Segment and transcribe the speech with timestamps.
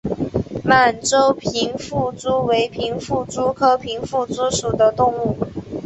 [0.63, 5.37] 满洲平腹蛛为平腹蛛科平腹蛛属的动物。